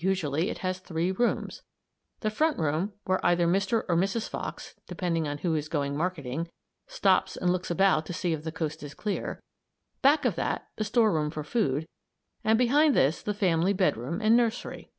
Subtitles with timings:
[0.00, 1.62] Usually it has three rooms;
[2.18, 3.84] the front room where either Mr.
[3.88, 4.28] or Mrs.
[4.28, 6.50] Fox depending on which is going marketing
[6.88, 9.40] stops and looks about to see if the coast is clear;
[10.02, 11.86] back of that the storeroom for food,
[12.42, 14.90] and behind this the family bedroom and nursery.